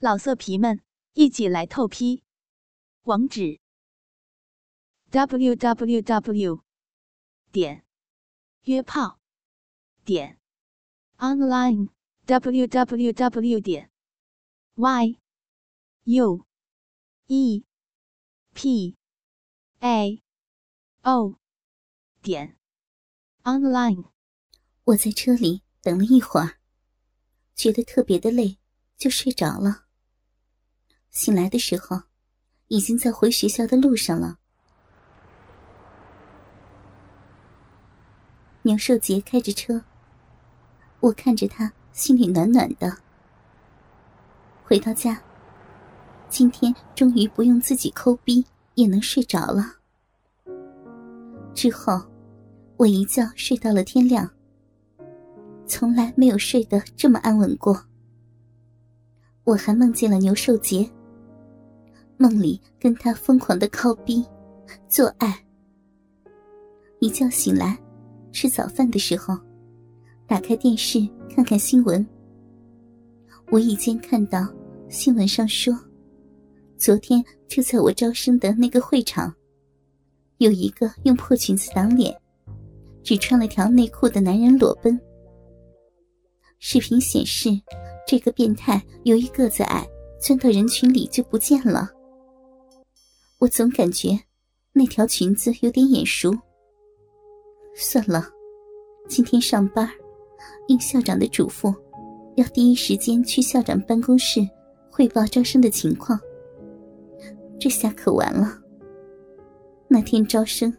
[0.00, 0.80] 老色皮们，
[1.14, 2.22] 一起来透批！
[3.02, 3.58] 网址
[5.10, 6.62] ：w w w
[7.50, 7.84] 点
[8.62, 9.18] 约炮
[10.04, 10.38] 点
[11.16, 11.88] online
[12.26, 13.90] w w w 点
[14.76, 15.18] y
[16.04, 16.46] u
[17.26, 17.64] e
[18.54, 18.96] p
[19.80, 20.22] a
[21.02, 21.40] o
[22.22, 22.56] 点
[23.42, 24.12] online。
[24.84, 26.60] 我在车里等了一会儿，
[27.56, 28.58] 觉得特别的累，
[28.96, 29.87] 就睡着了。
[31.10, 32.02] 醒来的时候，
[32.68, 34.38] 已经在回学校的路上了。
[38.62, 39.82] 牛寿杰开着车，
[41.00, 42.96] 我看着他，心里暖暖的。
[44.64, 45.18] 回到家，
[46.28, 48.44] 今天终于不用自己抠逼
[48.74, 49.76] 也能睡着了。
[51.54, 52.00] 之后，
[52.76, 54.28] 我一觉睡到了天亮，
[55.66, 57.82] 从来没有睡得这么安稳过。
[59.44, 60.88] 我还梦见了牛寿杰。
[62.18, 64.24] 梦里跟他疯狂的靠逼、
[64.88, 65.42] 做爱。
[66.98, 67.78] 一觉醒来，
[68.32, 69.38] 吃早饭的时候，
[70.26, 70.98] 打开电视
[71.34, 72.04] 看看新闻。
[73.52, 74.46] 无意间看到
[74.88, 75.72] 新闻上说，
[76.76, 79.32] 昨天就在我招生的那个会场，
[80.38, 82.14] 有一个用破裙子挡脸、
[83.04, 85.00] 只穿了条内裤的男人裸奔。
[86.58, 87.48] 视频显示，
[88.08, 89.86] 这个变态由于个子矮，
[90.20, 91.88] 钻到人群里就不见了。
[93.38, 94.18] 我总感觉
[94.72, 96.36] 那条裙子有点眼熟。
[97.76, 98.28] 算了，
[99.08, 99.88] 今天上班，
[100.66, 101.72] 应校长的嘱咐，
[102.34, 104.40] 要第一时间去校长办公室
[104.90, 106.18] 汇报招生的情况。
[107.60, 108.58] 这下可完了。
[109.86, 110.76] 那天招生，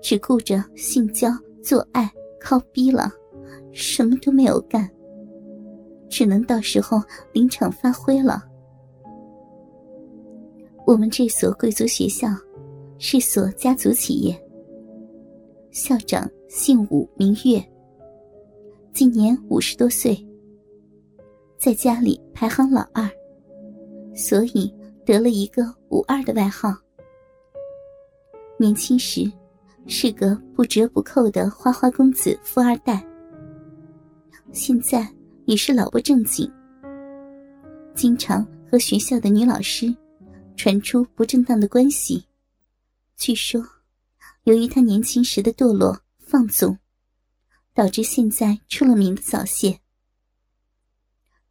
[0.00, 1.28] 只顾着性交、
[1.60, 2.08] 做爱、
[2.40, 3.10] 靠逼了，
[3.72, 4.88] 什么都没有干，
[6.08, 8.44] 只能到时候临场发挥了。
[10.86, 12.28] 我们这所贵族学校
[12.96, 14.40] 是所家族企业，
[15.72, 17.60] 校长姓武名月，
[18.92, 20.16] 今年五十多岁，
[21.58, 23.04] 在家里排行老二，
[24.14, 24.72] 所以
[25.04, 26.72] 得了一个“武二”的外号。
[28.56, 29.28] 年轻时
[29.88, 33.04] 是个不折不扣的花花公子、富二代，
[34.52, 35.04] 现在
[35.46, 36.48] 也是老不正经，
[37.92, 39.92] 经常和学校的女老师。
[40.56, 42.26] 传出不正当的关系，
[43.16, 43.62] 据说，
[44.44, 46.78] 由于他年轻时的堕落放纵，
[47.74, 49.80] 导致现在出了名的早泄。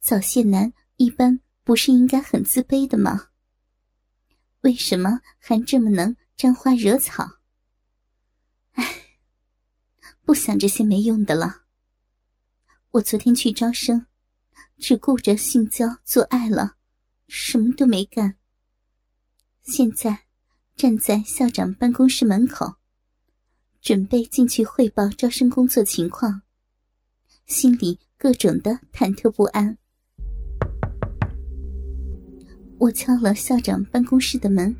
[0.00, 3.28] 早泄男一般不是应该很自卑的吗？
[4.62, 7.40] 为什么还这么能沾花惹草？
[8.72, 9.18] 唉，
[10.24, 11.64] 不想这些没用的了。
[12.92, 14.06] 我昨天去招生，
[14.78, 16.76] 只顾着性交做爱了，
[17.28, 18.36] 什么都没干。
[19.64, 20.26] 现在
[20.76, 22.74] 站在校长办公室门口，
[23.80, 26.42] 准备进去汇报招生工作情况，
[27.46, 29.78] 心里各种的忐忑不安。
[32.78, 34.76] 我敲了校长办公室的门，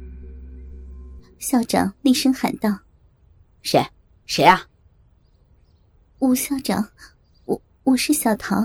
[1.39, 2.81] 校长厉声喊道
[3.63, 3.83] ：“谁？
[4.27, 4.69] 谁啊？”
[6.21, 6.91] 吴校长，
[7.47, 8.63] 我我是小桃。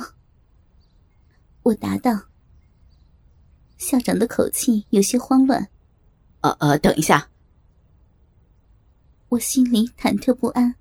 [1.64, 2.12] 我答道。
[3.78, 5.70] 校长的口气有些慌乱。
[6.42, 7.28] 呃呃，等一下。
[9.30, 10.74] 我心里忐忑不安，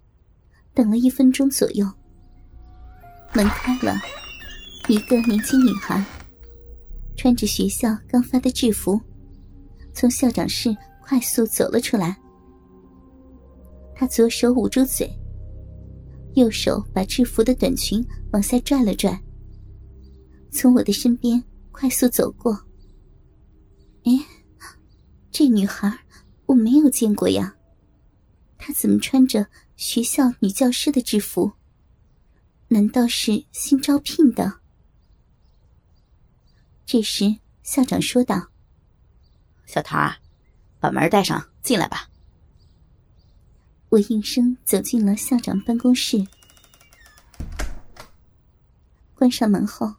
[0.73, 1.87] 等了一分钟左右，
[3.35, 3.99] 门开了，
[4.89, 6.03] 一个年轻女孩，
[7.17, 8.99] 穿着学校刚发的制服，
[9.93, 12.17] 从校长室快速走了出来。
[13.95, 15.11] 她左手捂住嘴，
[16.35, 18.03] 右手把制服的短裙
[18.33, 19.21] 往下拽了拽，
[20.51, 21.43] 从我的身边
[21.73, 22.59] 快速走过。
[25.39, 25.41] 哎。
[25.41, 26.01] 这女孩
[26.47, 27.55] 我没有见过呀，
[28.59, 31.53] 她怎么穿着学校女教师的制服？
[32.67, 34.59] 难道是新招聘的？
[36.85, 38.49] 这时校长说道
[39.65, 40.17] ：“小桃儿，
[40.81, 42.09] 把门带上，进来吧。”
[43.91, 46.27] 我应声走进了校长办公室，
[49.15, 49.95] 关上门后，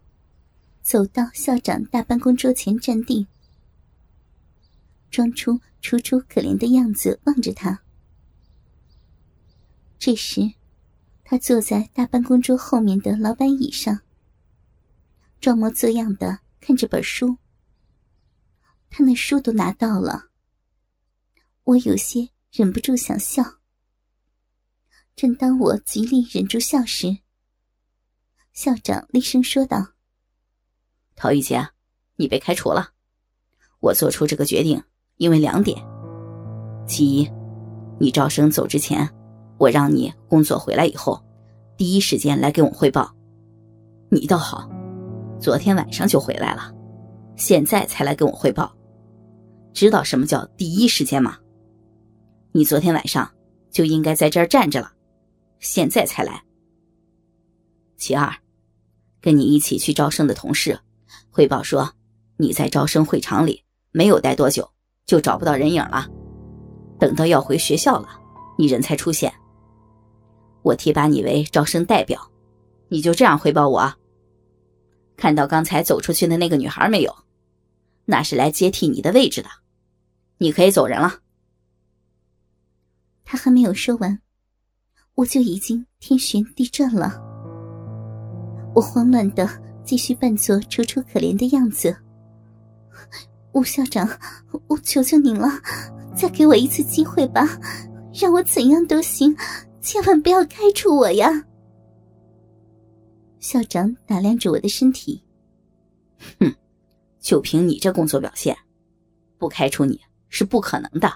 [0.82, 3.26] 走到校长大办公桌前站定。
[5.10, 7.82] 装出楚楚可怜的样子望着他。
[9.98, 10.54] 这时，
[11.24, 14.02] 他坐在大办公桌后面的老板椅上，
[15.42, 17.38] 装模作样的看着本书。
[18.90, 20.30] 他那书都拿到了，
[21.64, 23.60] 我有些忍不住想笑。
[25.16, 27.20] 正当我极力忍住笑时，
[28.54, 29.94] 校长厉声说道
[31.16, 31.70] ：“陶玉洁，
[32.16, 32.94] 你被开除了。
[33.82, 34.84] 我做出这个决定，
[35.20, 35.78] 因为两点：
[36.88, 37.30] 其一，
[38.00, 39.08] 你招生走之前，
[39.58, 41.22] 我让你工作回来以后，
[41.76, 43.14] 第一时间来给我汇报。
[44.10, 44.70] 你倒好，
[45.38, 46.74] 昨天晚上就回来了，
[47.36, 48.74] 现在才来跟我汇报。
[49.74, 51.38] 知道什么叫第一时间吗？
[52.54, 53.30] 你昨天晚上
[53.70, 54.90] 就应该在这儿站着了，
[55.60, 56.42] 现在才来。
[57.98, 58.34] 其二，
[59.20, 60.80] 跟你一起去招生的同事
[61.30, 61.92] 汇报说，
[62.38, 63.62] 你在招生会场里
[63.92, 64.72] 没有待多久，
[65.10, 66.08] 就找不到人影了。
[67.00, 68.10] 等到要回学校了，
[68.60, 69.34] 你人才出现。
[70.62, 72.22] 我提拔你为招生代表，
[72.90, 73.92] 你就这样汇报我。
[75.18, 77.16] 看到刚才走出去的那个女孩没有？
[78.06, 79.50] 那是来接替你的位置的，
[80.38, 81.16] 你可以走人了。
[83.26, 84.20] 他还没有说完，
[85.16, 87.20] 我就已经天旋地转了。
[88.76, 89.50] 我慌乱的
[89.84, 91.96] 继续扮作楚楚可怜的样子。
[93.54, 94.08] 吴校长，
[94.68, 95.50] 我求求您了，
[96.16, 97.48] 再给我一次机会吧，
[98.14, 99.36] 让我怎样都行，
[99.82, 101.46] 千万不要开除我呀！
[103.40, 105.24] 校长打量着我的身体，
[106.40, 106.54] 哼。
[107.20, 108.58] 就凭你这工作表现，
[109.38, 110.00] 不开除你
[110.30, 111.14] 是不可能的，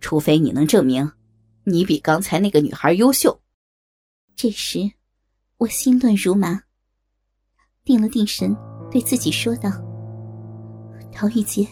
[0.00, 1.10] 除非你能证明
[1.64, 3.40] 你比刚才那个女孩优秀。
[4.36, 4.92] 这时，
[5.58, 6.62] 我心乱如麻，
[7.84, 8.56] 定了定神，
[8.92, 9.70] 对自己说道
[11.12, 11.66] ：“陶玉洁，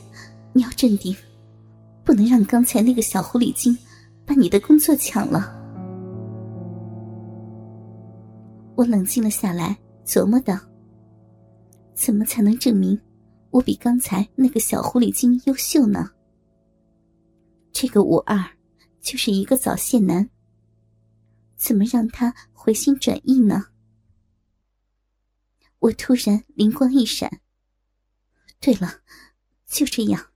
[0.52, 1.16] 你要镇定，
[2.04, 3.76] 不能让刚才那个小狐狸精
[4.24, 5.56] 把你的工作抢了。”
[8.76, 9.76] 我冷静了下来，
[10.06, 10.58] 琢磨道
[11.94, 12.98] ：“怎么才能证明？”
[13.50, 16.08] 我比刚才那个小狐狸精优秀呢。
[17.72, 18.38] 这个五二
[19.00, 20.30] 就是一个早泄男，
[21.56, 23.64] 怎么让他回心转意呢？
[25.80, 27.40] 我突然灵光一闪。
[28.60, 29.00] 对了，
[29.70, 30.32] 就这样，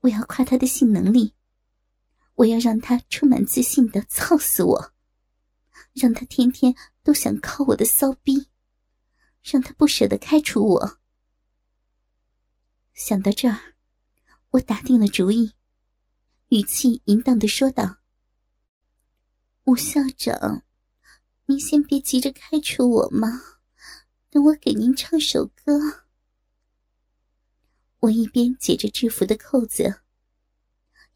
[0.00, 1.34] 我要夸他的性能力，
[2.34, 4.92] 我要让他充满自信的操死我，
[5.94, 8.48] 让他天天都想靠我的骚逼，
[9.42, 10.98] 让他不舍得开除我。
[12.92, 13.74] 想到这儿，
[14.50, 15.54] 我打定了主意，
[16.48, 17.96] 语气淫荡的说道
[19.64, 20.62] ：“吴校长，
[21.46, 23.40] 您先别急着开除我嘛，
[24.28, 26.04] 等我给您唱首歌。”
[28.02, 29.94] 我一边解着制服的扣子，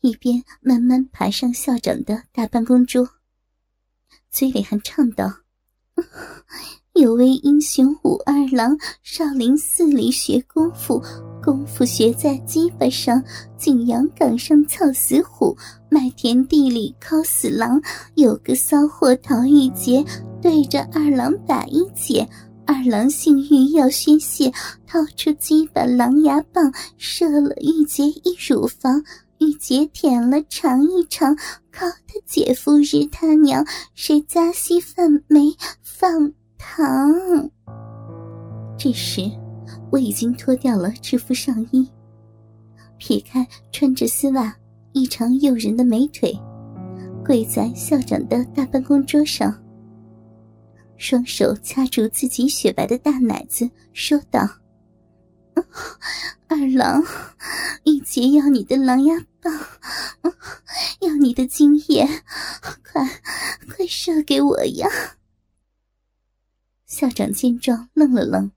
[0.02, 3.08] 一边慢慢爬上校长的大办公桌，
[4.30, 5.40] 嘴里还唱道
[6.94, 11.02] ：“有位英雄武二郎，少林寺里学功夫。”
[11.42, 13.22] 功夫学在鸡巴上，
[13.56, 15.56] 景阳冈上操死虎，
[15.88, 17.80] 麦田地里敲死狼。
[18.14, 20.04] 有个骚货陶玉洁，
[20.42, 22.28] 对着二郎打一结。
[22.66, 24.52] 二郎性欲要宣泄，
[24.86, 29.02] 掏出鸡巴狼牙棒，射了玉洁一乳房。
[29.38, 31.36] 玉洁舔了尝一尝，
[31.70, 33.64] 靠他姐夫日他娘，
[33.94, 37.14] 谁家稀饭没放糖？
[38.78, 39.30] 这时。
[39.90, 41.88] 我已经脱掉了制服上衣，
[42.98, 44.54] 撇开穿着丝袜
[44.92, 46.36] 异常诱人的美腿，
[47.24, 49.56] 跪在校长的大办公桌上，
[50.98, 54.40] 双手掐住自己雪白的大奶子，说道
[56.48, 57.02] ：“二郎，
[57.84, 59.52] 玉洁要你的狼牙棒，
[61.00, 62.06] 要你的精液，
[62.90, 63.04] 快
[63.68, 64.88] 快射给我呀！”
[66.86, 68.50] 校长见状，愣了愣。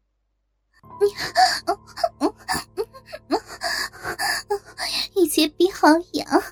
[5.16, 6.44] 玉洁鼻好痒，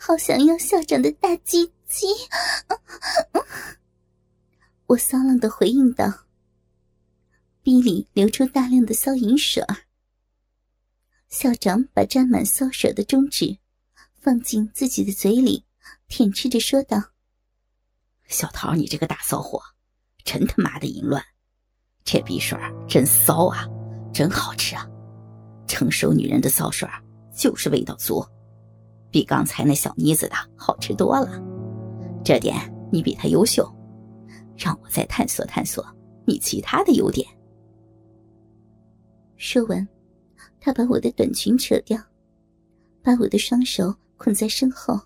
[0.00, 2.06] 好想要校长的大鸡鸡。
[4.86, 6.12] 我骚浪的回应道
[7.62, 9.64] ：“鼻里流出大量的骚淫水。”
[11.28, 13.58] 校长把沾满骚水的中指
[14.20, 15.64] 放进自己的嘴里，
[16.06, 17.02] 舔吃着说道
[18.28, 19.60] ：“小桃，你这个大骚货，
[20.22, 21.24] 真他妈的淫乱！”
[22.04, 23.66] 这鼻水真骚啊，
[24.12, 24.86] 真好吃啊！
[25.66, 26.86] 成熟女人的骚水
[27.34, 28.22] 就是味道足，
[29.10, 31.42] 比刚才那小妮子的好吃多了。
[32.22, 32.54] 这点
[32.92, 33.66] 你比她优秀，
[34.56, 35.84] 让我再探索探索
[36.26, 37.26] 你其他的优点。
[39.36, 39.86] 说完，
[40.60, 42.00] 他把我的短裙扯掉，
[43.02, 45.00] 把我的双手捆在身后，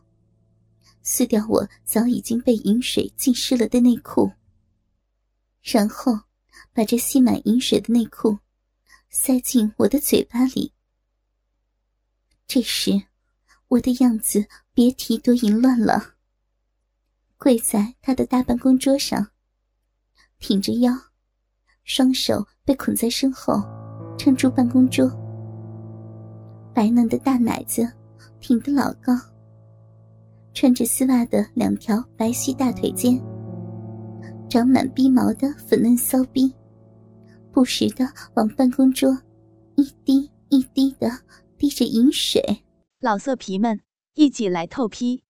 [1.03, 4.31] 撕掉我早已经被饮水浸湿了的内裤，
[5.63, 6.19] 然后。
[6.73, 8.39] 把这吸满饮水的内裤
[9.11, 10.73] 塞进我的嘴巴里。
[12.47, 13.03] 这时，
[13.67, 16.15] 我的样子别提多淫乱了。
[17.37, 19.31] 跪在他的大办公桌上，
[20.39, 20.93] 挺着腰，
[21.85, 23.63] 双手被捆在身后，
[24.17, 25.09] 撑住办公桌，
[26.75, 27.91] 白嫩的大奶子
[28.41, 29.13] 挺得老高，
[30.55, 33.21] 穿着丝袜的两条白皙大腿间，
[34.49, 36.55] 长满逼毛的粉嫩骚逼，
[37.53, 39.11] 不时的往办公桌
[39.75, 41.11] 一滴一滴的
[41.57, 42.41] 滴着饮水。
[43.01, 43.81] 老色皮们，
[44.15, 45.25] 一起来透批！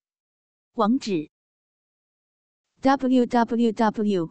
[0.74, 1.30] 网址
[2.80, 4.30] ：w w w